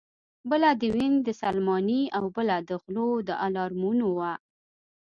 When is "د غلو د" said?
2.69-3.29